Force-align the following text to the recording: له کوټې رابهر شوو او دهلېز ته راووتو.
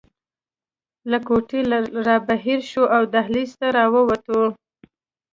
له 1.09 1.17
کوټې 1.27 1.59
رابهر 2.07 2.59
شوو 2.69 2.85
او 2.95 3.03
دهلېز 3.13 3.51
ته 3.59 3.67
راووتو. 3.75 4.39